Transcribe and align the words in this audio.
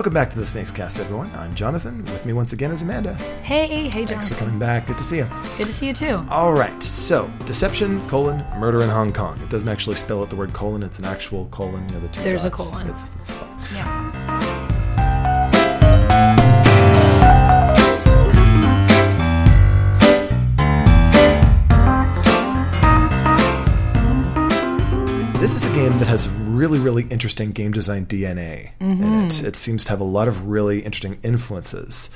Welcome 0.00 0.14
back 0.14 0.30
to 0.30 0.38
the 0.38 0.46
Snakes 0.46 0.72
Cast, 0.72 0.98
everyone. 0.98 1.30
I'm 1.34 1.54
Jonathan. 1.54 1.98
With 1.98 2.24
me 2.24 2.32
once 2.32 2.54
again 2.54 2.70
is 2.70 2.80
Amanda. 2.80 3.12
Hey, 3.42 3.66
hey, 3.66 3.90
Jonathan. 3.90 4.06
Thanks 4.06 4.28
for 4.30 4.34
coming 4.36 4.58
back. 4.58 4.86
Good 4.86 4.96
to 4.96 5.04
see 5.04 5.18
you. 5.18 5.28
Good 5.58 5.66
to 5.66 5.72
see 5.74 5.88
you 5.88 5.92
too. 5.92 6.24
All 6.30 6.54
right. 6.54 6.82
So, 6.82 7.30
deception 7.44 8.00
colon 8.08 8.42
murder 8.58 8.80
in 8.80 8.88
Hong 8.88 9.12
Kong. 9.12 9.38
It 9.42 9.50
doesn't 9.50 9.68
actually 9.68 9.96
spell 9.96 10.22
out 10.22 10.30
the 10.30 10.36
word 10.36 10.54
colon. 10.54 10.82
It's 10.82 10.98
an 10.98 11.04
actual 11.04 11.48
colon. 11.48 11.86
You 11.90 11.96
know, 11.96 12.00
the 12.00 12.08
two 12.08 12.22
There's 12.22 12.46
a 12.46 12.48
dots. 12.48 12.70
colon. 12.70 12.88
It's, 12.88 13.14
it's 13.14 13.30
fun. 13.30 13.58
Yeah. 13.74 14.29
Game 25.80 25.98
that 25.98 26.08
has 26.08 26.28
really, 26.28 26.78
really 26.78 27.04
interesting 27.04 27.52
game 27.52 27.72
design 27.72 28.04
DNA 28.06 28.72
in 28.80 29.02
it. 29.24 29.42
It 29.42 29.56
seems 29.56 29.84
to 29.84 29.90
have 29.90 30.00
a 30.00 30.04
lot 30.04 30.28
of 30.28 30.46
really 30.46 30.80
interesting 30.80 31.18
influences. 31.22 32.10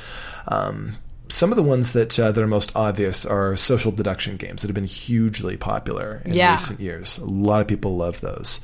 Um, 0.49 0.97
some 1.31 1.51
of 1.51 1.57
the 1.57 1.63
ones 1.63 1.95
that 1.95 2.19
uh, 2.21 2.31
that 2.33 2.43
are 2.43 2.47
most 2.47 2.71
obvious 2.77 3.25
are 3.25 3.57
social 3.57 3.91
deduction 3.91 4.37
games 4.37 4.61
that 4.63 4.69
have 4.69 4.75
been 4.75 4.85
hugely 4.87 5.57
popular 5.57 6.21
in 6.27 6.35
Yeah. 6.35 6.53
recent 6.53 6.79
years. 6.81 7.17
A 7.19 7.25
lot 7.25 7.61
of 7.63 7.67
people 7.67 7.97
love 7.97 8.21
those. 8.21 8.61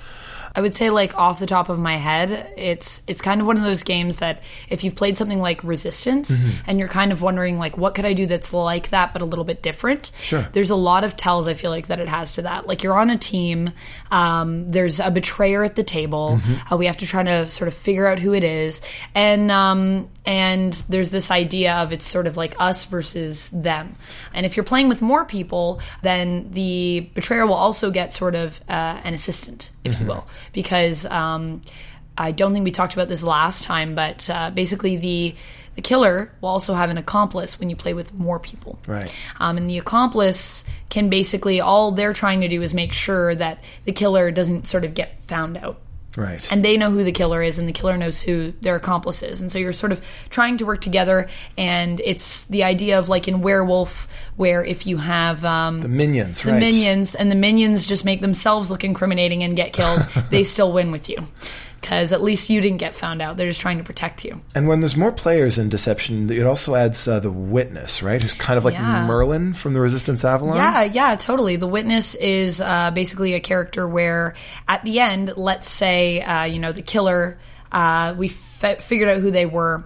I 0.54 0.60
would 0.60 0.74
say 0.74 0.90
like 0.90 1.16
off 1.16 1.38
the 1.38 1.46
top 1.46 1.68
of 1.68 1.78
my 1.78 1.96
head, 1.96 2.52
it's 2.56 3.02
it's 3.06 3.22
kind 3.22 3.40
of 3.40 3.46
one 3.46 3.56
of 3.56 3.62
those 3.62 3.82
games 3.82 4.18
that 4.18 4.42
if 4.68 4.82
you've 4.84 4.94
played 4.96 5.16
something 5.16 5.40
like 5.40 5.62
Resistance 5.64 6.30
Mm-hmm. 6.30 6.64
and 6.70 6.78
you're 6.78 6.88
kind 6.88 7.12
of 7.12 7.22
wondering 7.22 7.58
like 7.58 7.76
what 7.78 7.94
could 7.94 8.04
I 8.04 8.12
do 8.12 8.26
that's 8.26 8.52
like 8.52 8.90
that 8.90 9.12
but 9.12 9.22
a 9.22 9.24
little 9.24 9.44
bit 9.44 9.62
different. 9.62 10.10
Sure. 10.20 10.46
There's 10.52 10.70
a 10.70 10.76
lot 10.76 11.04
of 11.04 11.16
tells 11.16 11.48
I 11.48 11.54
feel 11.54 11.70
like 11.70 11.86
that 11.88 12.00
it 12.00 12.08
has 12.08 12.32
to 12.32 12.42
that. 12.42 12.66
Like 12.66 12.82
you're 12.82 12.98
on 12.98 13.10
a 13.10 13.16
team, 13.16 13.70
um, 14.10 14.68
there's 14.68 15.00
a 15.00 15.10
betrayer 15.10 15.62
at 15.64 15.76
the 15.76 15.82
table. 15.84 16.40
Mm-hmm. 16.42 16.74
Uh, 16.74 16.76
we 16.76 16.86
have 16.86 16.96
to 16.98 17.06
try 17.06 17.22
to 17.22 17.48
sort 17.48 17.68
of 17.68 17.74
figure 17.74 18.06
out 18.06 18.18
who 18.18 18.32
it 18.34 18.44
is, 18.44 18.82
and 19.14 19.50
um, 19.50 20.08
and 20.26 20.72
there's 20.88 21.10
this 21.10 21.30
idea 21.30 21.74
of 21.74 21.92
it's 21.92 22.06
sort 22.06 22.26
of 22.26 22.36
like 22.36 22.54
us 22.58 22.84
versus 22.84 23.48
them. 23.50 23.96
And 24.34 24.44
if 24.46 24.56
you're 24.56 24.64
playing 24.64 24.88
with 24.88 25.02
more 25.02 25.24
people, 25.24 25.80
then 26.02 26.50
the 26.52 27.08
betrayer 27.14 27.46
will 27.46 27.54
also 27.54 27.90
get 27.90 28.12
sort 28.12 28.34
of 28.34 28.60
uh, 28.68 29.00
an 29.04 29.14
assistant, 29.14 29.70
if 29.84 29.94
Mm-hmm. 29.94 30.02
you 30.02 30.08
will, 30.08 30.26
because 30.52 31.06
um, 31.06 31.60
I 32.16 32.32
don't 32.32 32.52
think 32.52 32.64
we 32.64 32.70
talked 32.70 32.94
about 32.94 33.08
this 33.08 33.22
last 33.22 33.64
time, 33.64 33.94
but 33.94 34.28
uh, 34.28 34.50
basically 34.50 34.96
the 34.96 35.34
the 35.76 35.82
killer 35.82 36.32
will 36.40 36.48
also 36.48 36.74
have 36.74 36.90
an 36.90 36.98
accomplice 36.98 37.60
when 37.60 37.70
you 37.70 37.76
play 37.76 37.94
with 37.94 38.12
more 38.12 38.40
people. 38.40 38.78
Right. 38.88 39.10
Um, 39.38 39.56
and 39.56 39.70
the 39.70 39.78
accomplice 39.78 40.64
can 40.90 41.08
basically 41.08 41.60
all 41.60 41.92
they're 41.92 42.12
trying 42.12 42.40
to 42.40 42.48
do 42.48 42.60
is 42.60 42.74
make 42.74 42.92
sure 42.92 43.34
that 43.36 43.62
the 43.84 43.92
killer 43.92 44.32
doesn't 44.32 44.66
sort 44.66 44.84
of 44.84 44.94
get 44.94 45.22
found 45.22 45.56
out 45.56 45.80
Right. 46.16 46.50
and 46.50 46.64
they 46.64 46.76
know 46.76 46.90
who 46.90 47.04
the 47.04 47.12
killer 47.12 47.42
is 47.42 47.58
and 47.58 47.68
the 47.68 47.72
killer 47.72 47.96
knows 47.96 48.20
who 48.20 48.52
their 48.60 48.76
accomplice 48.76 49.22
is 49.22 49.40
and 49.40 49.50
so 49.50 49.58
you're 49.58 49.72
sort 49.72 49.92
of 49.92 50.04
trying 50.28 50.58
to 50.58 50.66
work 50.66 50.80
together 50.80 51.28
and 51.56 52.00
it's 52.04 52.44
the 52.46 52.64
idea 52.64 52.98
of 52.98 53.08
like 53.08 53.28
in 53.28 53.42
werewolf 53.42 54.08
where 54.36 54.64
if 54.64 54.86
you 54.86 54.96
have 54.96 55.44
um, 55.44 55.80
the 55.80 55.88
minions, 55.88 56.42
the 56.42 56.50
right? 56.50 56.60
minions 56.60 57.14
and 57.14 57.30
the 57.30 57.36
minions 57.36 57.86
just 57.86 58.04
make 58.04 58.20
themselves 58.20 58.70
look 58.70 58.82
incriminating 58.84 59.42
and 59.42 59.54
get 59.54 59.72
killed 59.72 60.00
they 60.30 60.42
still 60.42 60.72
win 60.72 60.90
with 60.90 61.08
you 61.08 61.18
because 61.90 62.12
at 62.12 62.22
least 62.22 62.48
you 62.50 62.60
didn't 62.60 62.78
get 62.78 62.94
found 62.94 63.20
out 63.20 63.36
they're 63.36 63.48
just 63.48 63.60
trying 63.60 63.78
to 63.78 63.82
protect 63.84 64.24
you 64.24 64.40
And 64.54 64.68
when 64.68 64.78
there's 64.80 64.96
more 64.96 65.10
players 65.10 65.58
in 65.58 65.68
Deception, 65.68 66.30
it 66.30 66.46
also 66.46 66.76
adds 66.76 67.08
uh, 67.08 67.18
the 67.18 67.32
witness, 67.32 68.00
right? 68.00 68.22
Who's 68.22 68.32
kind 68.34 68.56
of 68.56 68.64
like 68.64 68.74
Yeah. 68.74 69.06
Merlin 69.06 69.54
from 69.54 69.74
the 69.74 69.80
Resistance 69.80 70.24
Avalon. 70.24 70.56
Yeah, 70.56 70.84
yeah, 70.84 71.16
totally. 71.16 71.56
The 71.56 71.66
witness 71.66 72.14
is 72.14 72.60
uh, 72.60 72.92
basically 72.92 73.34
a 73.34 73.40
character 73.40 73.88
where, 73.88 74.34
at 74.68 74.84
the 74.84 75.00
end, 75.00 75.32
let's 75.36 75.68
say, 75.68 76.20
uh, 76.20 76.44
you 76.44 76.60
know, 76.60 76.70
the 76.72 76.82
killer, 76.82 77.38
uh, 77.72 78.14
we 78.16 78.28
f- 78.28 78.82
figured 78.82 79.08
out 79.08 79.18
who 79.18 79.30
they 79.32 79.46
were. 79.46 79.84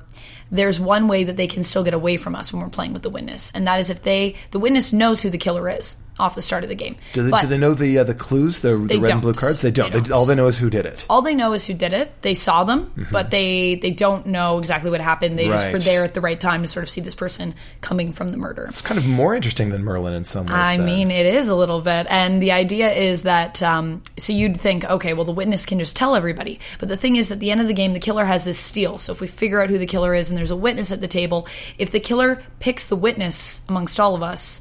There's 0.51 0.79
one 0.79 1.09
way 1.09 1.25
that 1.25 1.37
they 1.37 1.47
can 1.47 1.65
still 1.65 1.85
get 1.85 1.95
away 1.95 2.17
from 2.19 2.35
us 2.35 2.53
when 2.53 2.61
we're 2.63 2.69
playing 2.69 2.93
with 2.93 3.03
the 3.03 3.11
witness, 3.11 3.51
and 3.55 3.67
that 3.67 3.81
is 3.81 3.89
if 3.89 4.03
they, 4.03 4.35
the 4.51 4.59
witness 4.59 4.93
knows 4.93 5.23
who 5.23 5.31
the 5.31 5.39
killer 5.39 5.69
is 5.71 5.97
off 6.19 6.35
the 6.37 6.43
start 6.43 6.63
of 6.63 6.69
the 6.69 6.75
game. 6.77 6.95
Do 7.13 7.29
they, 7.29 7.37
do 7.39 7.47
they 7.49 7.59
know 7.59 7.75
the 7.75 7.99
uh, 7.99 8.05
the 8.05 8.15
clues, 8.15 8.61
the, 8.61 8.77
the 8.77 8.87
They 8.87 8.99
red 8.99 9.11
and 9.11 9.23
blue 9.23 9.35
cards? 9.35 9.63
They 9.63 9.71
don't. 9.73 9.93
They 9.93 9.99
They 9.99 10.05
don't. 10.09 10.17
all 10.17 10.27
they 10.27 10.35
know 10.37 10.47
is 10.47 10.57
who 10.59 10.71
did 10.71 10.87
it. 10.87 11.05
all 11.11 11.23
they 11.23 11.35
know 11.35 11.53
is 11.55 11.67
who 11.67 11.75
did 11.75 11.93
it. 11.93 12.13
They 12.23 12.35
saw 12.35 12.63
them, 12.65 12.85
Mm-hmm. 12.97 13.13
but 13.13 13.31
they 13.31 13.75
they 13.77 13.91
don't 13.91 14.27
know 14.27 14.59
exactly 14.59 14.91
what 14.91 15.01
happened. 15.01 15.37
They 15.39 15.49
just 15.49 15.73
were 15.73 15.79
there 15.81 16.05
at 16.05 16.15
the 16.15 16.21
right 16.21 16.39
time 16.41 16.63
to 16.63 16.69
sort 16.69 16.85
of 16.85 16.91
see 16.91 17.01
this 17.01 17.15
person 17.17 17.55
coming 17.81 18.13
from 18.13 18.31
the 18.31 18.37
murder. 18.37 18.65
It's 18.65 18.81
kind 18.83 18.99
of 18.99 19.07
more 19.07 19.35
interesting 19.35 19.71
than 19.71 19.83
Merlin 19.83 20.15
in 20.15 20.25
some 20.25 20.47
ways. 20.47 20.55
I 20.55 20.77
then. 20.77 20.87
mean, 20.87 21.11
it 21.11 21.27
is 21.27 21.49
a 21.49 21.55
little 21.57 21.81
bit. 21.81 22.07
And 22.09 22.41
the 22.41 22.53
idea 22.53 22.93
is 22.93 23.23
that, 23.23 23.63
um, 23.63 24.03
so 24.17 24.33
you'd 24.33 24.57
think, 24.61 24.85
okay, 24.85 25.15
well, 25.15 25.25
the 25.25 25.33
witness 25.33 25.67
can 25.67 25.79
just 25.81 25.97
tell 25.97 26.15
everybody. 26.15 26.61
But 26.79 26.89
the 26.89 26.97
thing 26.97 27.17
is, 27.17 27.33
at 27.33 27.41
the 27.41 27.51
end 27.51 27.61
of 27.61 27.67
the 27.67 27.75
game, 27.75 27.93
the 27.93 27.99
killer 28.01 28.25
has 28.25 28.45
this 28.45 28.59
steal. 28.59 28.99
So 28.99 29.13
if 29.13 29.21
we 29.21 29.27
figure 29.27 29.61
out 29.61 29.69
who 29.71 29.79
the 29.79 29.87
killer 29.87 30.15
is 30.15 30.31
and 30.31 30.39
there's 30.39 30.53
a 30.53 30.57
witness 30.57 30.93
at 30.93 31.01
the 31.01 31.09
table, 31.09 31.49
if 31.79 31.91
the 31.91 32.01
killer 32.01 32.41
picks 32.61 32.87
the 32.87 32.97
witness 32.97 33.63
amongst 33.69 33.99
all 33.99 34.15
of 34.15 34.23
us 34.23 34.61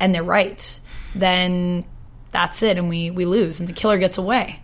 and 0.00 0.14
they're 0.14 0.22
right, 0.24 0.80
then 1.14 1.84
that's 2.30 2.62
it. 2.62 2.78
And 2.78 2.88
we, 2.88 3.10
we 3.10 3.24
lose 3.24 3.60
and 3.60 3.68
the 3.68 3.72
killer 3.72 3.98
gets 3.98 4.18
away. 4.18 4.60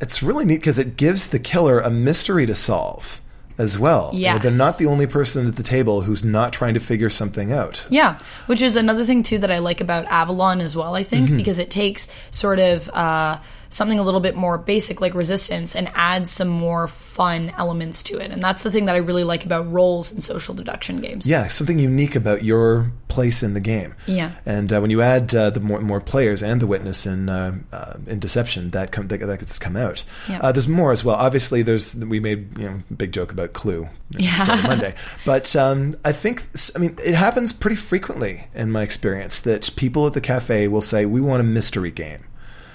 it's 0.00 0.22
really 0.22 0.44
neat 0.44 0.58
because 0.58 0.78
it 0.78 0.96
gives 0.96 1.28
the 1.28 1.38
killer 1.38 1.80
a 1.80 1.90
mystery 1.90 2.46
to 2.46 2.54
solve 2.54 3.20
as 3.58 3.78
well. 3.78 4.10
Yes. 4.14 4.42
they're 4.42 4.50
not 4.50 4.78
the 4.78 4.86
only 4.86 5.06
person 5.06 5.46
at 5.46 5.56
the 5.56 5.62
table 5.62 6.00
who's 6.00 6.24
not 6.24 6.52
trying 6.52 6.74
to 6.74 6.80
figure 6.80 7.10
something 7.10 7.52
out. 7.52 7.86
Yeah, 7.90 8.18
which 8.46 8.62
is 8.62 8.76
another 8.76 9.04
thing 9.04 9.22
too 9.22 9.38
that 9.38 9.50
I 9.50 9.58
like 9.58 9.80
about 9.80 10.06
Avalon 10.06 10.60
as 10.60 10.74
well. 10.74 10.94
I 10.94 11.02
think 11.02 11.36
because 11.36 11.58
it 11.58 11.70
takes 11.70 12.08
sort 12.30 12.58
of 12.58 12.88
uh, 12.88 13.38
something 13.72 13.98
a 13.98 14.02
little 14.02 14.20
bit 14.20 14.36
more 14.36 14.58
basic 14.58 15.00
like 15.00 15.14
resistance 15.14 15.74
and 15.74 15.90
add 15.94 16.28
some 16.28 16.48
more 16.48 16.86
fun 16.86 17.52
elements 17.56 18.02
to 18.04 18.18
it, 18.18 18.30
and 18.30 18.42
that's 18.42 18.62
the 18.62 18.70
thing 18.70 18.84
that 18.84 18.94
I 18.94 18.98
really 18.98 19.24
like 19.24 19.44
about 19.44 19.70
roles 19.70 20.12
and 20.12 20.22
social 20.22 20.54
deduction 20.54 21.00
games. 21.00 21.26
Yeah, 21.26 21.48
something 21.48 21.78
unique 21.78 22.14
about 22.14 22.44
your 22.44 22.92
place 23.08 23.42
in 23.42 23.54
the 23.54 23.60
game. 23.60 23.94
Yeah. 24.06 24.32
and 24.46 24.72
uh, 24.72 24.80
when 24.80 24.90
you 24.90 25.02
add 25.02 25.34
uh, 25.34 25.50
the 25.50 25.60
more, 25.60 25.80
more 25.80 26.00
players 26.00 26.42
and 26.42 26.60
the 26.60 26.66
witness 26.66 27.06
in 27.06 27.28
uh, 27.28 27.58
uh, 27.72 27.94
in 28.06 28.18
Deception, 28.18 28.70
that 28.70 28.92
come 28.92 29.08
that, 29.08 29.20
that 29.20 29.38
gets 29.40 29.58
come 29.58 29.76
out. 29.76 30.04
Yeah. 30.28 30.40
Uh, 30.40 30.52
there's 30.52 30.68
more 30.68 30.92
as 30.92 31.04
well. 31.04 31.16
Obviously, 31.16 31.62
there's 31.62 31.94
we 31.94 32.20
made 32.20 32.58
you 32.58 32.68
know 32.68 32.82
a 32.90 32.94
big 32.94 33.12
joke 33.12 33.32
about 33.32 33.52
Clue. 33.52 33.88
Yeah. 34.10 34.60
Monday, 34.66 34.94
but 35.24 35.54
um, 35.56 35.94
I 36.04 36.12
think 36.12 36.42
I 36.76 36.78
mean 36.78 36.96
it 37.04 37.14
happens 37.14 37.52
pretty 37.52 37.76
frequently 37.76 38.44
in 38.54 38.70
my 38.70 38.82
experience 38.82 39.40
that 39.40 39.70
people 39.76 40.06
at 40.06 40.14
the 40.14 40.20
cafe 40.20 40.68
will 40.68 40.82
say 40.82 41.06
we 41.06 41.20
want 41.20 41.40
a 41.40 41.44
mystery 41.44 41.90
game, 41.90 42.24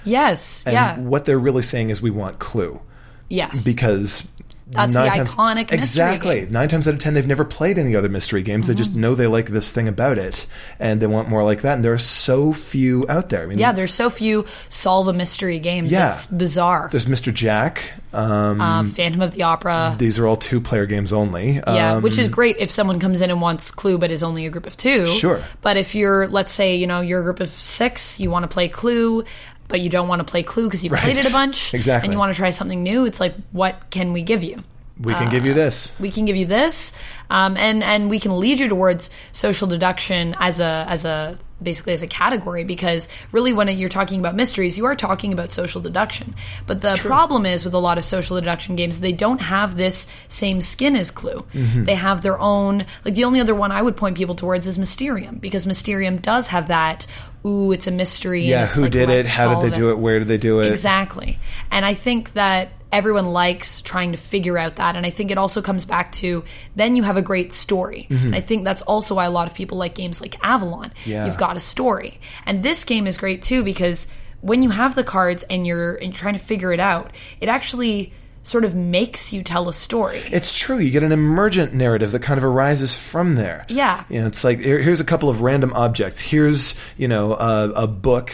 Yes, 0.04 0.64
and 0.66 0.72
yeah, 0.74 0.98
what 0.98 1.24
they're 1.24 1.38
really 1.38 1.62
saying 1.62 1.90
is 1.90 2.00
we 2.02 2.10
want 2.10 2.38
Clue 2.38 2.80
yes, 3.28 3.64
because. 3.64 4.30
That's 4.70 4.92
the 4.92 5.00
iconic 5.00 5.56
mystery 5.70 5.78
exactly 5.78 6.40
game. 6.42 6.50
nine 6.50 6.68
times 6.68 6.86
out 6.86 6.92
of 6.92 7.00
ten 7.00 7.14
they've 7.14 7.26
never 7.26 7.46
played 7.46 7.78
any 7.78 7.96
other 7.96 8.10
mystery 8.10 8.42
games 8.42 8.66
they 8.66 8.74
Mm-hmm. 8.74 8.78
just 8.78 8.94
know 8.94 9.14
they 9.14 9.26
like 9.26 9.46
this 9.46 9.72
thing 9.72 9.88
about 9.88 10.18
it 10.18 10.46
and 10.78 11.00
they 11.00 11.06
want 11.06 11.26
more 11.26 11.42
like 11.42 11.62
that 11.62 11.76
and 11.76 11.82
there 11.82 11.94
are 11.94 11.96
so 11.96 12.52
few 12.52 13.06
out 13.08 13.30
there 13.30 13.44
i 13.44 13.46
mean 13.46 13.58
yeah. 13.58 13.72
There's 13.72 13.94
so 13.94 14.10
few 14.10 14.44
solve 14.68 15.08
a 15.08 15.14
mystery 15.14 15.58
games. 15.58 15.90
Yeah. 15.90 16.08
It's 16.10 16.26
bizarre. 16.26 16.90
there's 16.92 17.06
mr 17.06 17.32
jack 17.32 17.94
um, 18.12 18.60
Um, 18.60 18.90
Phantom 18.90 19.22
of 19.22 19.30
the 19.32 19.44
Opera. 19.44 19.94
these 19.98 20.18
are 20.18 20.26
all 20.26 20.36
two 20.36 20.60
player 20.60 20.84
games 20.84 21.14
only 21.14 21.52
Yeah, 21.66 21.94
Um, 21.94 22.02
which 22.02 22.18
is 22.18 22.28
great 22.28 22.58
if 22.58 22.70
someone 22.70 23.00
comes 23.00 23.22
in 23.22 23.30
and 23.30 23.40
wants 23.40 23.70
Clue, 23.70 23.96
but 23.96 24.10
is 24.10 24.22
only 24.22 24.44
a 24.44 24.50
group 24.50 24.66
of 24.66 24.76
two. 24.76 25.06
Sure. 25.06 25.40
But 25.62 25.78
if 25.78 25.94
you're, 25.94 26.28
let's 26.28 26.52
say, 26.52 26.76
you 26.76 26.86
know, 26.86 27.00
you're 27.00 27.20
a 27.20 27.24
group 27.24 27.40
of 27.40 27.48
six, 27.48 28.20
you 28.20 28.30
want 28.30 28.42
to 28.42 28.48
play 28.48 28.68
Clue, 28.68 29.24
but 29.68 29.80
you 29.80 29.88
don't 29.88 30.08
want 30.08 30.20
to 30.20 30.24
play 30.24 30.42
Clue 30.42 30.64
because 30.64 30.82
you've 30.82 30.94
played 30.94 31.18
it 31.18 31.28
a 31.28 31.32
bunch, 31.32 31.72
Exactly. 31.80 32.06
and 32.06 32.12
you 32.12 32.18
want 32.18 32.32
to 32.32 32.36
try 32.36 32.50
something 32.50 32.82
new. 32.82 33.04
It's 33.04 33.20
like, 33.20 33.34
what 33.52 33.90
can 33.90 34.12
we 34.12 34.22
give 34.22 34.42
you? 34.42 34.62
we 35.00 35.14
can 35.14 35.30
give 35.30 35.46
you 35.46 35.54
this 35.54 35.96
We 36.00 36.10
can 36.10 36.24
give 36.24 36.34
you 36.34 36.46
this, 36.46 36.92
um, 37.30 37.56
and 37.56 37.84
and 37.84 38.10
we 38.10 38.18
can 38.18 38.40
lead 38.40 38.58
you 38.58 38.68
towards 38.68 39.10
social 39.30 39.68
deduction 39.68 40.34
as 40.40 40.58
a 40.58 40.84
as 40.88 41.04
a 41.04 41.38
basically 41.62 41.92
as 41.92 42.02
a 42.02 42.06
category 42.06 42.64
because 42.64 43.08
really 43.32 43.52
when 43.52 43.68
you're 43.68 43.88
talking 43.88 44.20
about 44.20 44.34
mysteries 44.34 44.78
you 44.78 44.84
are 44.86 44.94
talking 44.94 45.32
about 45.32 45.50
social 45.50 45.80
deduction. 45.80 46.34
But 46.66 46.80
the 46.80 46.98
problem 47.00 47.46
is 47.46 47.64
with 47.64 47.74
a 47.74 47.78
lot 47.78 47.98
of 47.98 48.04
social 48.04 48.36
deduction 48.36 48.76
games 48.76 49.00
they 49.00 49.12
don't 49.12 49.40
have 49.40 49.76
this 49.76 50.06
same 50.28 50.60
skin 50.60 50.96
as 50.96 51.10
clue. 51.10 51.44
Mm-hmm. 51.52 51.84
they 51.84 51.94
have 51.94 52.22
their 52.22 52.38
own 52.38 52.86
like 53.04 53.14
the 53.14 53.24
only 53.24 53.40
other 53.40 53.54
one 53.54 53.72
i 53.72 53.80
would 53.80 53.96
point 53.96 54.16
people 54.16 54.34
towards 54.34 54.66
is 54.66 54.78
mysterium 54.78 55.36
because 55.36 55.66
mysterium 55.66 56.18
does 56.18 56.48
have 56.48 56.68
that 56.68 57.06
ooh 57.44 57.72
it's 57.72 57.86
a 57.86 57.90
mystery 57.90 58.42
yeah 58.42 58.66
who 58.66 58.82
like, 58.82 58.92
did 58.92 59.10
it? 59.10 59.26
How 59.26 59.60
did 59.60 59.72
they 59.72 59.76
do 59.76 59.90
it? 59.90 59.98
Where 59.98 60.18
did 60.18 60.28
they 60.28 60.38
do 60.38 60.60
it? 60.60 60.70
Exactly. 60.70 61.38
And 61.70 61.84
I 61.84 61.94
think 61.94 62.32
that 62.34 62.70
everyone 62.90 63.26
likes 63.32 63.82
trying 63.82 64.12
to 64.12 64.18
figure 64.18 64.56
out 64.56 64.76
that. 64.76 64.96
And 64.96 65.04
I 65.04 65.10
think 65.10 65.30
it 65.30 65.38
also 65.38 65.60
comes 65.60 65.84
back 65.84 66.10
to 66.12 66.42
then 66.74 66.96
you 66.96 67.02
have 67.02 67.16
a 67.16 67.22
great 67.22 67.52
story. 67.52 68.06
And 68.10 68.34
I 68.34 68.40
think 68.40 68.64
that's 68.64 68.82
also 68.82 69.14
why 69.16 69.26
a 69.26 69.30
lot 69.30 69.46
of 69.46 69.54
people 69.54 69.76
like 69.76 69.94
games 69.94 70.20
like 70.20 70.42
Avalon. 70.42 70.92
Yeah. 71.04 71.26
You've 71.26 71.36
got 71.36 71.56
a 71.56 71.60
story. 71.60 72.18
And 72.46 72.62
this 72.62 72.84
game 72.84 73.06
is 73.06 73.18
great 73.18 73.42
too 73.42 73.62
because 73.62 74.06
when 74.40 74.62
you 74.62 74.70
have 74.70 74.94
the 74.94 75.04
cards 75.04 75.42
and 75.50 75.66
you're, 75.66 75.94
and 75.96 76.04
you're 76.04 76.12
trying 76.12 76.34
to 76.34 76.40
figure 76.40 76.72
it 76.72 76.80
out, 76.80 77.14
it 77.40 77.48
actually 77.50 78.12
sort 78.42 78.64
of 78.64 78.74
makes 78.74 79.32
you 79.34 79.42
tell 79.42 79.68
a 79.68 79.74
story. 79.74 80.22
It's 80.30 80.56
true. 80.58 80.78
You 80.78 80.90
get 80.90 81.02
an 81.02 81.12
emergent 81.12 81.74
narrative 81.74 82.12
that 82.12 82.22
kind 82.22 82.38
of 82.38 82.44
arises 82.44 82.94
from 82.96 83.34
there. 83.34 83.66
Yeah. 83.68 84.04
You 84.08 84.20
know, 84.22 84.26
it's 84.28 84.44
like 84.44 84.60
here, 84.60 84.78
here's 84.78 85.00
a 85.00 85.04
couple 85.04 85.28
of 85.28 85.42
random 85.42 85.74
objects. 85.74 86.22
Here's 86.22 86.74
you 86.96 87.08
know 87.08 87.34
a, 87.34 87.70
a 87.82 87.86
book 87.86 88.32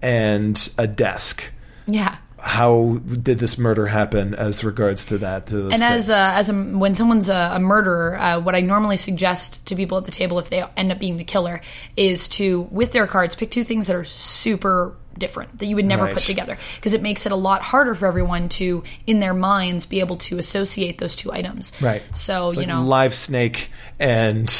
and 0.00 0.72
a 0.78 0.86
desk. 0.86 1.50
yeah. 1.86 2.18
How 2.38 2.98
did 3.22 3.38
this 3.38 3.56
murder 3.58 3.86
happen 3.86 4.34
as 4.34 4.62
regards 4.62 5.04
to 5.06 5.18
that? 5.18 5.46
To 5.48 5.68
And 5.70 5.82
as 5.82 6.08
a, 6.08 6.20
as 6.20 6.48
a, 6.50 6.52
when 6.54 6.94
someone's 6.94 7.28
a, 7.28 7.52
a 7.54 7.58
murderer, 7.58 8.18
uh, 8.18 8.40
what 8.40 8.54
I 8.54 8.60
normally 8.60 8.96
suggest 8.96 9.64
to 9.66 9.74
people 9.76 9.96
at 9.98 10.04
the 10.04 10.10
table 10.10 10.38
if 10.38 10.50
they 10.50 10.62
end 10.76 10.92
up 10.92 10.98
being 10.98 11.16
the 11.16 11.24
killer 11.24 11.60
is 11.96 12.28
to, 12.28 12.62
with 12.70 12.92
their 12.92 13.06
cards, 13.06 13.34
pick 13.34 13.50
two 13.50 13.64
things 13.64 13.86
that 13.86 13.96
are 13.96 14.04
super 14.04 14.94
different 15.18 15.58
that 15.60 15.66
you 15.66 15.76
would 15.76 15.86
never 15.86 16.04
Right. 16.04 16.12
put 16.12 16.24
together 16.24 16.58
because 16.74 16.92
it 16.92 17.00
makes 17.00 17.24
it 17.24 17.32
a 17.32 17.36
lot 17.36 17.62
harder 17.62 17.94
for 17.94 18.04
everyone 18.06 18.50
to, 18.50 18.84
in 19.06 19.18
their 19.18 19.32
minds, 19.32 19.86
be 19.86 20.00
able 20.00 20.18
to 20.18 20.36
associate 20.38 20.98
those 20.98 21.16
two 21.16 21.32
items. 21.32 21.72
right. 21.80 22.02
So 22.14 22.48
It's 22.48 22.56
you 22.56 22.60
like 22.62 22.68
know, 22.68 22.82
live 22.82 23.14
snake 23.14 23.70
and 23.98 24.50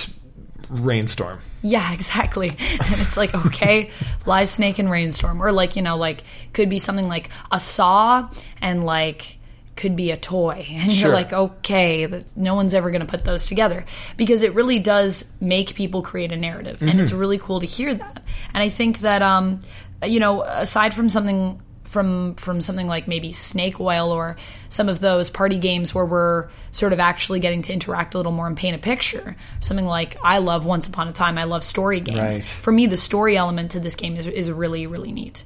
rainstorm. 0.69 1.41
Yeah, 1.63 1.93
exactly. 1.95 2.49
And 2.49 3.01
it's 3.01 3.17
like, 3.17 3.35
okay, 3.47 3.91
live 4.25 4.49
snake 4.49 4.79
and 4.79 4.91
rainstorm. 4.91 5.43
Or 5.43 5.53
like, 5.53 5.77
you 5.77 5.83
know, 5.83 5.97
like 5.97 6.23
could 6.53 6.69
be 6.71 6.79
something 6.79 7.09
like 7.09 7.31
a 7.51 7.59
saw 7.61 8.29
and 8.61 8.85
like 8.85 9.39
could 9.77 9.95
be 9.97 10.11
a 10.11 10.17
toy. 10.17 10.67
And 10.71 10.91
Sure. 10.91 11.09
you're 11.09 11.17
like, 11.17 11.33
okay, 11.33 12.07
that 12.07 12.37
no 12.37 12.55
one's 12.55 12.73
ever 12.75 12.91
going 12.91 13.03
to 13.03 13.07
put 13.07 13.25
those 13.25 13.47
together. 13.47 13.85
Because 14.17 14.43
it 14.43 14.55
really 14.55 14.79
does 14.79 15.31
make 15.41 15.75
people 15.75 16.03
create 16.03 16.33
a 16.33 16.37
narrative. 16.37 16.81
And 16.83 17.01
it's 17.01 17.13
really 17.13 17.39
cool 17.39 17.61
to 17.61 17.67
hear 17.67 17.95
that. 17.95 18.23
And 18.55 18.63
I 18.63 18.69
think 18.69 19.01
that 19.01 19.23
um, 19.23 19.61
you 20.05 20.21
know, 20.21 20.43
aside 20.43 20.95
from 20.95 21.09
something 21.09 21.61
from 21.87 22.35
from 22.35 22.61
something 22.61 22.87
like 22.87 23.09
maybe 23.09 23.33
snake 23.33 23.81
oil 23.81 24.11
or 24.11 24.37
some 24.69 24.89
of 24.89 25.01
those 25.01 25.31
party 25.31 25.59
games 25.59 25.95
where 25.95 26.05
we're 26.05 26.49
sort 26.71 26.93
of 26.93 27.01
actually 27.01 27.41
getting 27.41 27.63
to 27.63 27.73
interact 27.73 28.15
a 28.15 28.19
little 28.19 28.33
more 28.33 28.47
and 28.47 28.57
paint 28.57 28.77
a 28.77 28.79
picture. 28.79 29.37
Something 29.61 29.87
like 29.87 30.17
i 30.23 30.39
love 30.39 30.65
once 30.65 30.87
upon 30.87 31.09
a 31.09 31.13
time 31.13 31.39
i 31.39 31.45
love 31.45 31.65
story 31.65 32.01
games. 32.01 32.19
Right. 32.19 32.45
for 32.45 32.73
me 32.73 32.87
the 32.87 32.97
story 32.97 33.37
element 33.37 33.73
to 33.73 33.81
this 33.81 33.97
game 33.97 34.17
is, 34.17 34.27
is 34.27 34.51
really 34.51 34.87
really 34.87 35.13
neat 35.13 35.45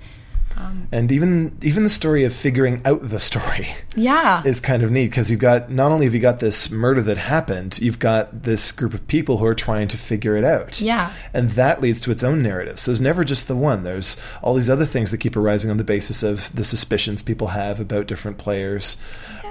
And 0.92 1.12
even 1.12 1.56
even 1.62 1.84
the 1.84 1.90
story 1.90 2.24
of 2.24 2.32
figuring 2.32 2.82
out 2.84 3.00
the 3.02 3.20
story 3.20 3.68
yeah 3.94 4.42
is 4.44 4.60
kind 4.60 4.82
of 4.82 4.90
neat 4.90 5.06
because 5.06 5.30
you've 5.30 5.40
got 5.40 5.70
not 5.70 5.92
only 5.92 6.06
have 6.06 6.14
you 6.14 6.20
got 6.20 6.40
this 6.40 6.70
murder 6.70 7.00
that 7.02 7.16
happened, 7.16 7.78
you've 7.80 7.98
got 7.98 8.42
this 8.42 8.72
group 8.72 8.92
of 8.94 9.06
people 9.06 9.38
who 9.38 9.46
are 9.46 9.54
trying 9.54 9.88
to 9.88 9.96
figure 9.96 10.36
it 10.36 10.44
out. 10.44 10.80
Yeah. 10.80 11.12
And 11.32 11.50
that 11.50 11.80
leads 11.80 12.00
to 12.02 12.10
its 12.10 12.24
own 12.24 12.42
narrative. 12.42 12.80
So 12.80 12.90
there's 12.90 13.00
never 13.00 13.24
just 13.24 13.46
the 13.46 13.56
one. 13.56 13.84
There's 13.84 14.20
all 14.42 14.54
these 14.54 14.70
other 14.70 14.84
things 14.86 15.10
that 15.10 15.18
keep 15.18 15.36
arising 15.36 15.70
on 15.70 15.76
the 15.76 15.84
basis 15.84 16.22
of 16.22 16.54
the 16.54 16.64
suspicions 16.64 17.22
people 17.22 17.48
have 17.48 17.78
about 17.80 18.06
different 18.06 18.38
players. 18.38 18.96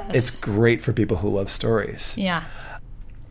It's 0.09 0.37
great 0.39 0.81
for 0.81 0.91
people 0.91 1.17
who 1.17 1.29
love 1.29 1.49
stories. 1.49 2.17
yeah 2.17 2.43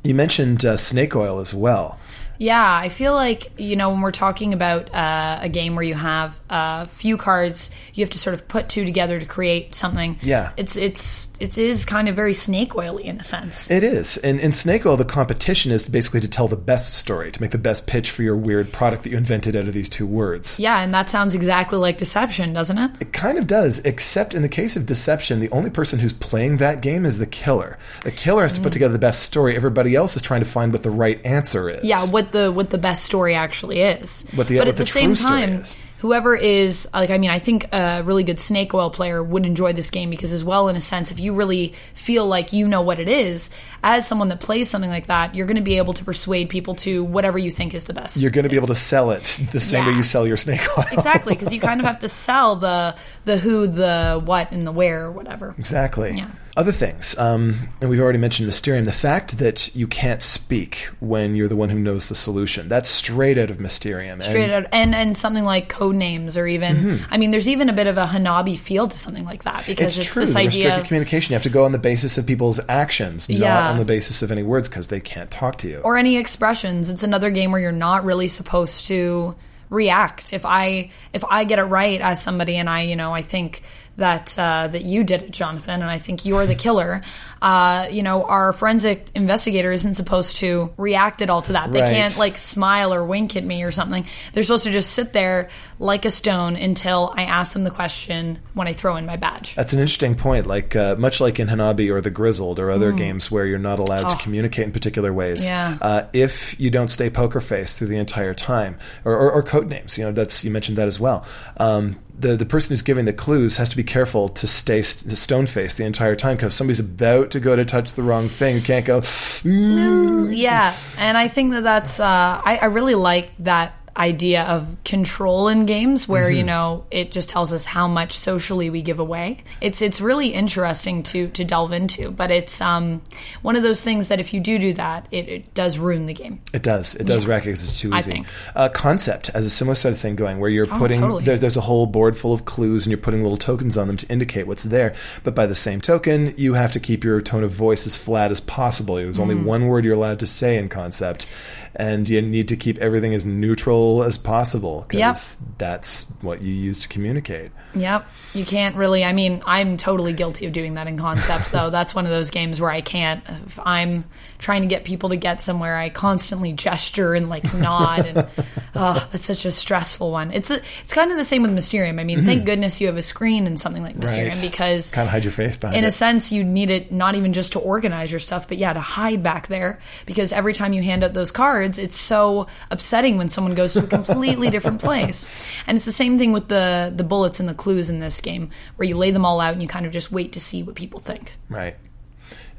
You 0.05 0.15
mentioned 0.15 0.65
uh, 0.65 0.77
snake 0.77 1.15
oil 1.17 1.41
as 1.41 1.53
well. 1.53 1.99
Yeah, 2.39 2.75
I 2.75 2.89
feel 2.89 3.15
like 3.15 3.53
you 3.59 3.77
know 3.77 3.91
when 3.91 4.01
we're 4.01 4.13
talking 4.13 4.55
about 4.55 4.95
uh, 4.95 5.39
a 5.43 5.49
game 5.49 5.75
where 5.75 5.85
you 5.85 5.95
have 5.95 6.41
a 6.49 6.87
few 6.87 7.17
cards, 7.17 7.71
you 7.95 8.05
have 8.05 8.11
to 8.11 8.19
sort 8.19 8.35
of 8.35 8.47
put 8.49 8.69
two 8.69 8.85
together 8.85 9.19
to 9.19 9.27
create 9.27 9.75
something. 9.75 10.19
Yeah. 10.23 10.53
it's 10.57 10.77
it's 10.77 11.28
it 11.41 11.57
is 11.59 11.85
kind 11.85 12.09
of 12.09 12.17
very 12.17 12.35
snake 12.35 12.75
oily 12.77 13.05
in 13.07 13.19
a 13.21 13.25
sense. 13.25 13.71
It 13.71 13.83
is. 13.83 14.17
In, 14.19 14.39
in 14.41 14.53
Snake 14.53 14.85
Oil, 14.87 14.97
the 14.97 15.05
competition 15.05 15.71
is 15.73 15.89
basically 15.89 16.21
to 16.21 16.29
tell 16.29 16.49
the 16.49 16.57
best 16.57 16.95
story, 16.95 17.31
to 17.33 17.41
make 17.41 17.53
the 17.53 17.59
best 17.59 17.87
pitch 17.87 18.11
for 18.11 18.23
your 18.23 18.37
weird 18.37 18.73
product 18.73 19.03
that 19.05 19.11
you 19.11 19.17
invented 19.17 19.55
out 19.57 19.67
of 19.67 19.73
these 19.75 19.89
two 19.89 20.07
words. 20.07 20.59
yeah, 20.59 20.81
and 20.81 20.93
that 20.93 21.09
sounds 21.09 21.35
exactly 21.35 21.79
like 21.79 21.99
deception, 21.99 22.53
doesn't 22.53 22.79
it? 22.79 22.91
It 23.01 23.13
kind 23.13 23.39
of 23.39 23.47
does, 23.47 23.79
except 23.85 24.35
in 24.35 24.43
the 24.43 24.49
case 24.49 24.77
of 24.77 24.87
Deception, 24.87 25.41
the 25.41 25.51
only 25.51 25.71
person 25.71 25.99
who's 25.99 26.13
playing 26.13 26.57
that 26.59 26.81
game 26.83 27.05
is 27.05 27.19
the 27.19 27.27
killer. 27.27 27.79
The 28.03 28.11
killer 28.11 28.43
has 28.43 28.55
to 28.55 28.61
Mm. 28.61 28.65
put 28.65 28.73
together 28.73 28.93
the 28.93 28.99
best 28.99 29.23
story. 29.23 29.55
Everybody 29.55 29.95
else 29.95 30.17
is 30.17 30.23
trying 30.23 30.41
to 30.41 30.47
find 30.47 30.73
what 30.73 30.83
the 30.83 30.91
right 30.91 31.25
answer 31.25 31.69
is. 31.71 31.85
Yeah, 31.85 32.05
what 32.07 32.33
the 32.33 32.51
what 32.51 32.71
the 32.71 32.79
best 32.79 33.05
story 33.05 33.35
actually 33.35 33.81
is. 33.81 34.25
What 34.35 34.49
the- 34.49 34.57
but 34.59 34.61
what 34.63 34.69
at 34.69 34.77
the 34.77 34.83
the, 34.83 34.87
same 34.87 35.15
time, 35.15 35.51
is. 35.61 35.77
Whoever 35.99 36.35
is 36.35 36.89
like, 36.95 37.11
I 37.11 37.19
mean, 37.19 37.31
I 37.31 37.39
think 37.39 37.73
a 37.73 38.03
really 38.03 38.25
good 38.25 38.41
snake 38.41 38.73
oil 38.75 38.91
player 38.91 39.23
would 39.23 39.45
enjoy 39.45 39.73
this 39.73 39.91
game 39.91 40.11
because, 40.11 40.33
as 40.33 40.43
well, 40.43 40.69
in 40.69 40.77
a 40.77 40.81
sense, 40.81 41.11
if 41.11 41.21
you 41.21 41.35
really 41.35 41.75
feel 41.95 42.27
like 42.27 42.53
you 42.53 42.67
know 42.67 42.83
what 42.83 43.01
it 43.01 43.09
is, 43.09 43.51
as 43.83 44.07
someone 44.07 44.29
that 44.29 44.41
plays 44.41 44.69
something 44.69 44.91
like 44.91 45.07
that, 45.07 45.35
you're 45.35 45.47
going 45.47 45.57
to 45.57 45.63
be 45.63 45.77
able 45.77 45.93
to 45.95 46.05
persuade 46.05 46.49
people 46.49 46.75
to 46.77 47.05
whatever 47.05 47.39
you 47.39 47.51
think 47.51 47.75
is 47.75 47.85
the 47.85 47.95
best. 47.95 48.17
You're 48.17 48.31
going 48.31 48.45
to 48.45 48.49
be 48.49 48.57
able 48.57 48.69
to 48.69 48.75
sell 48.75 49.11
it 49.11 49.23
the 49.53 49.61
same 49.61 49.87
way 49.87 49.93
you 49.93 50.05
sell 50.05 50.27
your 50.27 50.37
snake 50.37 50.67
oil. 50.79 50.85
exactly 50.93 51.35
because 51.35 51.53
you 51.53 51.61
kind 51.61 51.81
of 51.81 51.87
have 51.87 52.01
to 52.01 52.09
sell 52.09 52.57
the 52.57 52.97
the 53.25 53.37
who, 53.37 53.67
the 53.67 54.21
what, 54.25 54.53
and 54.53 54.67
the 54.67 54.73
where, 54.73 55.07
or 55.07 55.13
whatever. 55.13 55.55
Exactly. 55.59 56.17
Yeah. 56.17 56.31
Other 56.59 56.73
things, 56.73 57.17
um, 57.19 57.69
and 57.81 57.89
we've 57.89 58.01
already 58.01 58.19
mentioned 58.19 58.49
Mysterium. 58.49 58.85
The 58.85 58.91
fact 58.91 59.39
that 59.39 59.77
you 59.77 59.87
can't 59.87 60.21
speak 60.21 60.89
when 60.99 61.37
you're 61.37 61.47
the 61.47 61.55
one 61.55 61.69
who 61.69 61.79
knows 61.79 62.09
the 62.09 62.17
solution—that's 62.17 62.89
straight 62.89 63.39
out 63.39 63.49
of 63.49 63.61
Mysterium. 63.61 64.21
Straight 64.21 64.51
and 64.51 64.67
out, 64.67 64.67
and 64.73 64.93
and 64.93 65.17
something 65.17 65.45
like 65.45 65.69
code 65.69 65.95
names, 65.95 66.37
or 66.37 66.49
even 66.49 66.99
I 67.13 67.17
mean, 67.17 67.31
there's 67.31 67.49
even 67.49 67.69
a 67.69 67.73
bit 67.73 67.87
of 67.87 67.97
a 67.97 68.07
Hanabi 68.07 68.59
feel 68.59 68.89
to 68.89 68.97
something 68.99 69.25
like 69.25 69.45
that 69.45 69.67
because 69.69 69.97
It's 69.97 69.99
it's, 69.99 70.13
true. 70.13 70.23
this 70.25 70.33
The 70.35 70.41
idea. 70.41 70.49
restricted 70.49 70.81
Of, 70.81 70.87
communication. 70.89 71.33
You 71.33 71.35
have 71.37 71.45
to 71.45 71.49
go 71.49 71.65
on 71.65 71.71
the 71.71 71.79
basis 71.79 72.19
of 72.19 72.27
people's 72.27 72.59
actions, 72.69 73.29
not 73.29 73.39
Yeah. 73.39 73.71
on 73.71 73.79
the 73.79 73.85
basis 73.85 74.23
of 74.23 74.33
any 74.33 74.43
words, 74.43 74.69
because 74.69 74.89
they 74.89 74.99
can't 74.99 75.31
talk 75.31 75.59
to 75.59 75.69
you. 75.69 75.79
or 75.85 75.97
any 75.97 76.17
expressions. 76.17 76.91
It's 76.91 77.05
another 77.05 77.31
game 77.31 77.53
where 77.53 77.61
you're 77.61 77.71
not 77.71 78.05
really 78.05 78.27
supposed 78.27 78.87
to 78.89 79.37
react. 79.71 80.33
If 80.33 80.45
I 80.45 80.91
if 81.13 81.25
I 81.25 81.45
get 81.45 81.61
it 81.61 81.65
right 81.65 82.01
as 82.01 82.21
somebody, 82.21 82.57
and 82.57 82.69
I 82.69 82.83
you 82.83 82.97
know 82.97 83.15
I 83.15 83.23
think 83.23 83.63
that 83.99 84.39
uh, 84.39 84.69
that 84.69 84.83
you 84.85 85.05
did 85.05 85.23
it, 85.23 85.31
Jonathan, 85.31 85.83
and 85.83 85.91
I 85.91 85.99
think 85.99 86.25
you're 86.25 86.47
the 86.47 86.55
killer. 86.55 87.03
Uh, 87.41 87.87
you 87.89 88.03
know, 88.03 88.25
our 88.25 88.53
forensic 88.53 89.07
investigator 89.15 89.71
isn't 89.71 89.95
supposed 89.95 90.39
to 90.39 90.75
react 90.77 91.23
at 91.23 91.31
all 91.31 91.41
to 91.41 91.53
that. 91.53 91.71
They 91.71 91.81
Right. 91.81 91.93
can't 91.95 92.19
like 92.19 92.37
smile 92.37 92.93
or 92.93 93.05
wink 93.05 93.37
at 93.37 93.45
me 93.45 93.63
or 93.63 93.71
something. 93.71 94.05
They're 94.33 94.43
supposed 94.43 94.65
to 94.65 94.73
just 94.73 94.91
sit 94.91 95.13
there 95.13 95.49
like 95.79 96.05
a 96.05 96.11
stone 96.11 96.57
until 96.57 97.15
I 97.17 97.23
ask 97.27 97.53
them 97.53 97.63
the 97.63 97.71
question 97.71 98.41
when 98.55 98.67
I 98.67 98.73
throw 98.73 98.97
in 98.97 99.07
my 99.07 99.15
badge. 99.15 99.55
That's 99.55 99.73
an 99.73 99.79
interesting 99.79 100.17
point. 100.17 100.49
Like 100.49 100.75
uh, 100.75 100.97
much 100.99 101.21
like 101.21 101.39
in 101.39 101.47
Hanabi 101.47 101.93
or 101.93 102.01
The 102.01 102.11
Grizzled 102.11 102.59
or 102.59 102.73
other 102.73 102.91
games 102.91 103.31
where 103.31 103.47
you're 103.47 103.61
not 103.61 103.79
allowed 103.79 104.09
to 104.11 104.17
communicate 104.17 104.65
in 104.65 104.73
particular 104.73 105.13
ways. 105.13 105.43
Mm. 105.49 105.49
Oh. 105.49 105.51
Yeah. 105.53 105.77
Uh, 105.81 106.07
if 106.13 106.59
you 106.61 106.71
don't 106.73 106.89
stay 106.89 107.09
poker 107.09 107.41
face 107.41 107.79
through 107.79 107.87
the 107.87 107.99
entire 107.99 108.35
time, 108.35 108.79
or, 109.05 109.13
or, 109.17 109.31
or 109.31 109.43
code 109.45 109.69
names, 109.69 109.97
you 109.97 110.03
know 110.03 110.11
that's 110.11 110.43
you 110.43 110.51
mentioned 110.51 110.77
that 110.79 110.89
as 110.89 110.99
well. 110.99 111.25
Um, 111.59 112.01
the 112.19 112.37
the 112.37 112.47
person 112.47 112.73
who's 112.73 112.83
giving 112.83 113.05
the 113.05 113.13
clues 113.13 113.57
has 113.57 113.69
to 113.69 113.77
be 113.77 113.85
careful 113.85 114.29
to 114.29 114.47
stay 114.47 114.83
st- 114.83 115.17
stone 115.17 115.47
faced 115.47 115.79
the 115.79 115.85
entire 115.85 116.17
time 116.17 116.37
because 116.37 116.55
somebody's 116.55 116.81
about 116.81 117.31
to 117.31 117.41
go 117.41 117.55
to 117.57 117.65
touch 117.65 117.93
the 117.93 118.03
wrong 118.03 118.29
thing. 118.29 118.57
You 118.57 118.63
can't 118.63 118.85
go. 118.85 119.01
"Mm." 119.01 120.37
yeah 120.37 120.75
and 120.99 121.17
i 121.17 121.29
think 121.29 121.53
that 121.53 121.63
that's 121.63 122.01
uh, 122.01 122.41
I, 122.45 122.59
I 122.61 122.65
really 122.67 122.95
like 122.95 123.31
that 123.41 123.78
idea 123.99 124.45
of 124.45 124.77
control 124.85 125.49
in 125.49 125.67
games 125.67 126.07
where 126.07 126.31
you 126.31 126.45
know 126.45 126.85
it 126.91 127.11
just 127.11 127.29
tells 127.29 127.53
us 127.53 127.67
how 127.67 127.89
much 127.89 128.13
socially 128.13 128.71
we 128.71 128.81
give 128.81 128.99
away 129.01 129.39
it's 129.61 129.83
it's 129.83 130.01
really 130.01 130.29
interesting 130.29 131.03
to 131.03 131.29
to 131.29 131.45
delve 131.45 131.73
into 131.73 132.11
but 132.11 132.31
it's 132.31 132.61
um 132.61 133.03
one 133.43 133.57
of 133.57 133.63
those 133.63 133.83
things 133.83 134.09
that 134.09 134.21
if 134.21 134.33
you 134.33 134.41
do 134.41 134.59
do 134.59 134.73
that 134.73 135.07
it, 135.11 135.29
it 135.29 135.55
does 135.55 135.79
ruin 135.79 136.07
the 136.07 136.15
game 136.15 136.41
It 136.55 136.63
does. 136.63 136.95
It 136.95 137.07
does 137.07 137.27
wreck 137.27 137.45
it 137.45 137.51
'cause 137.51 137.65
it's 137.65 137.81
too 137.81 137.93
easy. 137.95 138.25
Uh, 138.55 138.69
concept 138.69 139.31
as 139.35 139.45
a 139.45 139.51
similar 139.51 139.75
sort 139.75 139.93
of 139.95 140.01
thing 140.01 140.15
going 140.17 140.39
where 140.39 140.51
you're 140.51 140.67
putting 140.67 141.01
totally. 141.01 141.25
there, 141.25 141.37
there's 141.37 141.57
a 141.57 141.63
whole 141.63 141.87
board 141.87 142.17
full 142.17 142.33
of 142.33 142.45
clues 142.45 142.87
and 142.87 142.91
you're 142.93 142.99
putting 142.99 143.23
little 143.23 143.37
tokens 143.37 143.77
on 143.77 143.89
them 143.89 143.97
to 143.97 144.07
indicate 144.09 144.47
what's 144.47 144.65
there. 144.65 144.95
But 145.25 145.35
by 145.35 145.47
the 145.47 145.55
same 145.55 145.81
token, 145.81 146.35
you 146.37 146.55
have 146.55 146.73
to 146.73 146.81
keep 146.81 147.03
your 147.05 147.21
tone 147.21 147.43
of 147.45 147.51
voice 147.51 147.87
as 147.87 147.97
flat 147.97 148.31
as 148.31 148.41
possible. 148.41 148.95
There's 148.97 149.19
only 149.19 149.35
one 149.35 149.67
word 149.67 149.85
you're 149.85 149.95
allowed 149.95 150.21
to 150.21 150.27
say 150.27 150.57
in 150.57 150.69
concept, 150.69 151.27
and 151.75 152.09
you 152.09 152.21
need 152.23 152.49
to 152.49 152.57
keep 152.57 152.79
everything 152.79 153.13
as 153.15 153.25
neutral 153.25 153.88
as 154.03 154.19
possible 154.19 154.85
because 154.89 155.43
that's 155.59 156.11
what 156.21 156.43
you 156.43 156.53
use 156.53 156.83
to 156.83 156.89
communicate. 156.89 157.51
Yep. 157.75 158.09
You 158.35 158.45
can't 158.45 158.77
really. 158.77 159.05
I 159.05 159.13
mean, 159.13 159.43
I'm 159.47 159.77
totally 159.77 160.13
guilty 160.13 160.47
of 160.47 160.53
doing 160.53 160.75
that 160.75 160.87
in 160.87 160.99
concept, 160.99 161.53
though. 161.53 161.71
That's 161.71 161.95
one 161.95 162.07
of 162.07 162.11
those 162.11 162.31
games 162.31 162.61
where 162.61 162.71
I 162.71 162.81
can't. 162.81 163.23
If 163.47 163.59
I'm 163.63 164.05
trying 164.39 164.63
to 164.63 164.69
get 164.69 164.85
people 164.85 165.11
to 165.11 165.17
get 165.17 165.43
somewhere, 165.43 165.77
I 165.77 165.89
constantly 165.89 166.53
gesture 166.53 167.15
and 167.15 167.29
like 167.29 167.53
nod, 167.55 168.07
and 168.07 168.19
oh, 168.75 169.09
that's 169.13 169.25
such 169.27 169.45
a 169.45 169.53
stressful 169.53 170.11
one. 170.11 170.31
It's 170.33 170.51
a, 170.51 170.61
it's 170.83 170.93
kind 170.93 171.11
of 171.11 171.17
the 171.17 171.25
same 171.25 171.43
with 171.43 171.53
Mysterium. 171.53 171.99
I 171.99 172.05
mean, 172.05 172.23
thank 172.23 172.41
mm-hmm. 172.41 172.47
goodness 172.47 172.81
you 172.81 172.87
have 172.87 172.97
a 172.97 173.03
screen 173.03 173.47
in 173.47 173.57
something 173.57 173.83
like 173.83 173.97
Mysterium 173.97 174.33
Right. 174.33 174.51
because 174.51 174.91
Kind 174.91 175.07
of 175.07 175.13
hide 175.13 175.25
your 175.25 175.33
face 175.33 175.57
behind 175.57 175.77
in 175.77 175.85
it. 175.85 175.89
a 175.89 175.93
sense, 175.93 176.31
you 176.33 176.45
need 176.45 176.71
it 176.71 176.93
not 176.93 177.15
even 177.15 177.33
just 177.33 177.53
to 177.53 177.59
organize 177.59 178.11
your 178.11 178.21
stuff, 178.21 178.49
but 178.49 178.59
yeah, 178.59 178.73
to 178.73 178.81
hide 178.81 179.23
back 179.23 179.49
there. 179.49 179.79
Because 180.07 180.33
every 180.33 180.55
time 180.55 180.73
you 180.73 180.83
hand 180.83 181.05
out 181.05 181.15
those 181.15 181.31
cards, 181.31 181.79
it's 181.79 181.97
so 181.97 182.47
upsetting 182.71 183.19
when 183.19 183.29
someone 183.29 183.55
goes 183.55 183.75
to 183.79 183.85
a 183.85 183.89
completely 183.89 184.51
different 184.51 184.81
place. 184.81 185.25
And 185.67 185.77
it's 185.77 185.85
the 185.87 185.93
same 185.93 186.19
thing 186.19 186.33
with 186.33 186.49
the 186.49 186.93
the 186.95 187.05
bullets 187.05 187.41
and 187.41 187.49
the 187.49 187.55
clues 187.55 187.89
in 187.91 188.01
this 188.01 188.21
game, 188.21 188.51
where 188.77 188.89
you 188.89 188.97
lay 188.97 189.11
them 189.11 189.25
all 189.25 189.41
out 189.41 189.53
and 189.53 189.63
you 189.63 189.69
kind 189.69 189.87
of 189.87 189.93
just 189.93 190.11
wait 190.13 190.33
to 190.33 190.41
see 190.41 190.63
what 190.63 190.75
people 190.75 191.01
think. 191.01 191.33
Right. 191.49 191.77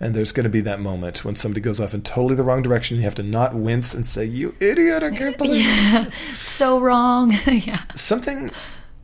And 0.01 0.15
there's 0.15 0.31
going 0.31 0.45
to 0.45 0.49
be 0.49 0.61
that 0.61 0.79
moment 0.79 1.25
when 1.25 1.35
somebody 1.35 1.59
goes 1.59 1.79
off 1.81 1.93
in 1.93 2.01
totally 2.03 2.35
the 2.35 2.43
wrong 2.43 2.61
direction. 2.61 2.95
And 2.95 3.01
You 3.01 3.05
have 3.05 3.15
to 3.15 3.23
not 3.23 3.53
wince 3.53 3.93
and 3.93 4.05
say, 4.05 4.23
"You 4.25 4.55
idiot! 4.61 5.03
I 5.03 5.11
can't 5.11 5.37
believe." 5.37 5.65
it." 5.65 6.13
So 6.59 6.79
wrong. 6.79 7.31
yeah. 7.47 7.81
something 7.95 8.49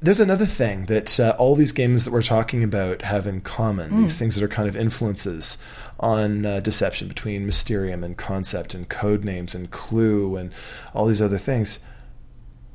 there's 0.01 0.19
another 0.19 0.45
thing 0.45 0.85
that 0.85 1.19
uh, 1.19 1.35
all 1.39 1.55
these 1.55 1.71
games 1.71 2.05
that 2.05 2.11
we're 2.11 2.21
talking 2.21 2.63
about 2.63 3.01
have 3.01 3.25
in 3.25 3.41
common 3.41 3.89
Hmm. 3.89 4.01
these 4.03 4.19
things 4.19 4.35
that 4.35 4.43
are 4.43 4.47
kind 4.49 4.67
of 4.67 4.75
influences 4.75 5.57
on 5.99 6.45
uh, 6.45 6.59
deception 6.59 7.07
between 7.07 7.45
mysterium 7.45 8.03
and 8.03 8.15
concept 8.17 8.73
and 8.73 8.87
code 8.89 9.23
names 9.23 9.55
and 9.55 9.71
clue 9.71 10.35
and 10.35 10.51
all 10.93 11.05
these 11.07 11.21
other 11.21 11.37
things 11.39 11.79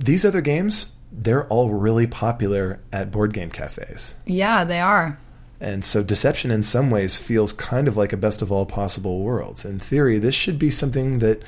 these 0.01 0.25
other 0.25 0.41
games 0.41 0.93
they're 1.13 1.47
all 1.49 1.71
really 1.71 2.07
popular 2.07 2.81
at 2.93 3.11
board 3.11 3.33
game 3.33 3.51
cafes. 3.51 4.15
Yeah, 4.27 4.65
they 4.65 4.81
are. 4.81 5.19
And 5.61 5.85
so 5.85 6.03
deception 6.03 6.51
in 6.51 6.63
some 6.63 6.91
ways 6.91 7.17
feels 7.17 7.53
kind 7.53 7.89
of 7.89 7.97
like 7.97 8.13
a 8.13 8.17
best 8.17 8.41
of 8.41 8.51
all 8.51 8.65
possible 8.65 9.21
worlds. 9.21 9.65
In 9.65 9.79
theory, 9.79 10.19
this 10.19 10.35
should 10.35 10.59
be 10.59 10.71
something 10.71 11.19
that 11.19 11.43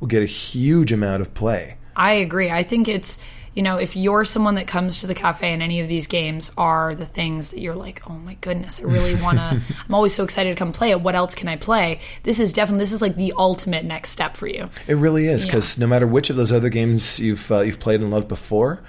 will 0.00 0.08
get 0.08 0.22
a 0.22 0.26
huge 0.26 0.92
amount 0.92 1.22
of 1.22 1.32
play. 1.32 1.78
I 1.96 2.12
agree. 2.14 2.50
I 2.50 2.62
think 2.62 2.88
it's 2.88 3.18
you 3.54 3.62
know, 3.62 3.76
if 3.76 3.96
you're 3.96 4.24
someone 4.24 4.56
that 4.56 4.66
comes 4.66 5.00
to 5.00 5.06
the 5.06 5.14
cafe 5.14 5.52
and 5.52 5.62
any 5.62 5.80
of 5.80 5.88
these 5.88 6.06
games 6.06 6.50
are 6.58 6.94
the 6.94 7.06
things 7.06 7.50
that 7.50 7.60
you're 7.60 7.74
like, 7.74 8.02
oh 8.08 8.14
my 8.14 8.34
goodness, 8.40 8.80
I 8.80 8.84
really 8.84 9.14
want 9.14 9.38
to, 9.38 9.60
I'm 9.88 9.94
always 9.94 10.12
so 10.12 10.24
excited 10.24 10.50
to 10.50 10.56
come 10.56 10.72
play 10.72 10.90
it. 10.90 11.00
What 11.00 11.14
else 11.14 11.34
can 11.34 11.48
I 11.48 11.56
play? 11.56 12.00
This 12.24 12.40
is 12.40 12.52
definitely, 12.52 12.80
this 12.80 12.92
is 12.92 13.00
like 13.00 13.16
the 13.16 13.32
ultimate 13.36 13.84
next 13.84 14.10
step 14.10 14.36
for 14.36 14.48
you. 14.48 14.68
It 14.88 14.96
really 14.96 15.26
is 15.26 15.46
because 15.46 15.78
yeah. 15.78 15.84
no 15.84 15.88
matter 15.88 16.06
which 16.06 16.30
of 16.30 16.36
those 16.36 16.50
other 16.50 16.68
games 16.68 17.20
you've 17.20 17.50
uh, 17.52 17.60
you've 17.60 17.80
played 17.80 18.00
and 18.00 18.10
loved 18.10 18.28
before, 18.28 18.82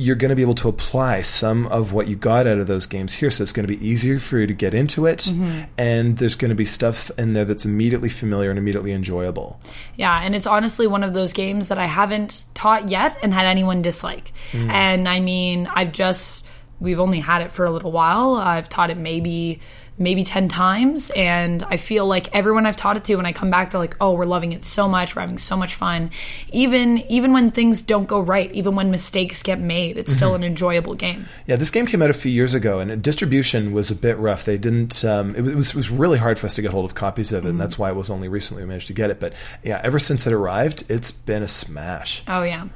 you're 0.00 0.16
going 0.16 0.30
to 0.30 0.36
be 0.36 0.40
able 0.40 0.54
to 0.54 0.68
apply 0.68 1.20
some 1.20 1.66
of 1.66 1.92
what 1.92 2.08
you 2.08 2.16
got 2.16 2.46
out 2.46 2.56
of 2.56 2.66
those 2.66 2.86
games 2.86 3.12
here. 3.12 3.30
So 3.30 3.42
it's 3.42 3.52
going 3.52 3.66
to 3.66 3.72
be 3.76 3.86
easier 3.86 4.18
for 4.18 4.38
you 4.38 4.46
to 4.46 4.54
get 4.54 4.72
into 4.72 5.04
it. 5.04 5.18
Mm-hmm. 5.18 5.64
And 5.76 6.16
there's 6.16 6.36
going 6.36 6.48
to 6.48 6.54
be 6.54 6.64
stuff 6.64 7.10
in 7.18 7.34
there 7.34 7.44
that's 7.44 7.66
immediately 7.66 8.08
familiar 8.08 8.48
and 8.48 8.58
immediately 8.58 8.92
enjoyable. 8.92 9.60
Yeah. 9.96 10.18
And 10.18 10.34
it's 10.34 10.46
honestly 10.46 10.86
one 10.86 11.04
of 11.04 11.12
those 11.12 11.34
games 11.34 11.68
that 11.68 11.78
I 11.78 11.84
haven't 11.84 12.44
taught 12.54 12.88
yet 12.88 13.18
and 13.22 13.34
had 13.34 13.44
anyone 13.44 13.82
dislike. 13.82 14.32
Mm. 14.52 14.70
And 14.70 15.08
I 15.08 15.20
mean, 15.20 15.66
I've 15.66 15.92
just, 15.92 16.46
we've 16.80 16.98
only 16.98 17.20
had 17.20 17.42
it 17.42 17.52
for 17.52 17.66
a 17.66 17.70
little 17.70 17.92
while. 17.92 18.36
I've 18.36 18.70
taught 18.70 18.88
it 18.88 18.96
maybe 18.96 19.60
maybe 20.00 20.24
10 20.24 20.48
times 20.48 21.10
and 21.10 21.62
i 21.64 21.76
feel 21.76 22.06
like 22.06 22.34
everyone 22.34 22.66
i've 22.66 22.76
taught 22.76 22.96
it 22.96 23.04
to 23.04 23.16
when 23.16 23.26
i 23.26 23.32
come 23.32 23.50
back 23.50 23.70
to 23.70 23.78
like 23.78 23.94
oh 24.00 24.12
we're 24.12 24.24
loving 24.24 24.52
it 24.52 24.64
so 24.64 24.88
much. 24.88 25.14
We're 25.14 25.22
having 25.22 25.38
so 25.38 25.56
much 25.56 25.74
fun. 25.74 26.10
Even 26.52 26.98
even 27.10 27.32
when 27.32 27.50
things 27.50 27.82
don't 27.82 28.06
go 28.06 28.20
right 28.20 28.50
even 28.52 28.74
when 28.74 28.90
mistakes 28.90 29.42
get 29.42 29.60
made 29.60 29.98
it's 29.98 30.10
mm-hmm. 30.10 30.16
still 30.16 30.34
an 30.34 30.44
enjoyable 30.44 30.94
game. 30.94 31.26
Yeah 31.46 31.56
this 31.56 31.70
game 31.70 31.86
came 31.86 32.02
out 32.02 32.10
a 32.10 32.14
few 32.14 32.32
years 32.32 32.54
ago 32.54 32.80
and 32.80 33.02
distribution 33.02 33.72
was 33.72 33.90
a 33.90 33.94
bit 33.94 34.16
rough. 34.18 34.44
They 34.44 34.58
didn't 34.58 35.04
um, 35.04 35.34
it, 35.34 35.42
was, 35.42 35.70
it 35.70 35.76
was 35.76 35.90
really 35.90 36.18
hard 36.18 36.38
for 36.38 36.46
us 36.46 36.54
to 36.54 36.62
get 36.62 36.70
hold 36.70 36.84
of 36.84 36.94
copies 36.94 37.32
of 37.32 37.38
it 37.38 37.40
mm-hmm. 37.40 37.50
and 37.50 37.60
that's 37.60 37.78
why 37.78 37.90
it 37.90 37.96
was 37.96 38.10
only 38.10 38.28
recently 38.28 38.62
we 38.62 38.68
managed 38.68 38.86
to 38.86 38.92
get 38.92 39.10
it. 39.10 39.20
But 39.20 39.34
yeah 39.62 39.80
ever 39.82 39.98
since 39.98 40.26
it 40.26 40.32
arrived 40.32 40.84
it's 40.88 41.12
been 41.12 41.42
a 41.42 41.48
smash. 41.48 42.22
Oh 42.28 42.42
yeah 42.42 42.68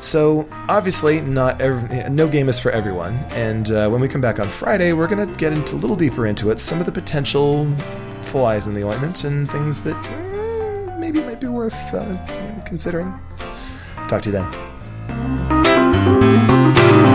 so 0.00 0.48
obviously, 0.68 1.20
not 1.20 1.60
every, 1.60 2.08
no 2.10 2.28
game 2.28 2.48
is 2.48 2.58
for 2.58 2.70
everyone. 2.70 3.14
And 3.30 3.70
uh, 3.70 3.88
when 3.88 4.00
we 4.00 4.08
come 4.08 4.20
back 4.20 4.40
on 4.40 4.48
Friday, 4.48 4.92
we're 4.92 5.08
going 5.08 5.26
to 5.26 5.38
get 5.38 5.52
into 5.52 5.74
a 5.74 5.78
little 5.78 5.96
deeper 5.96 6.26
into 6.26 6.50
it, 6.50 6.60
some 6.60 6.80
of 6.80 6.86
the 6.86 6.92
potential 6.92 7.70
flies 8.22 8.66
in 8.66 8.74
the 8.74 8.84
ointment 8.84 9.24
and 9.24 9.50
things 9.50 9.82
that 9.84 9.94
mm, 9.94 10.98
maybe 10.98 11.20
might 11.22 11.40
be 11.40 11.48
worth 11.48 11.94
uh, 11.94 12.62
considering. 12.64 13.12
Talk 14.08 14.22
to 14.22 14.30
you 14.30 14.32
then. 14.32 17.07